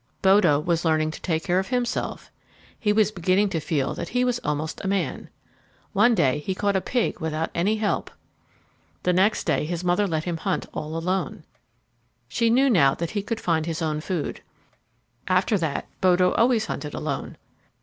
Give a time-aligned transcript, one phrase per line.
[0.23, 2.31] Bodo was learning to take care of himself.
[2.79, 5.29] He was beginning to feel that he was almost a man.
[5.93, 8.09] One day he caught a pig without any help.
[9.03, 11.43] The next day his mother let him hunt all alone.
[12.27, 14.41] She knew now that he could find his own food.
[15.27, 17.37] After that Bodo always hunted alone.